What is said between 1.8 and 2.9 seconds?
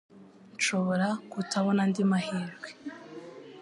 andi mahirwe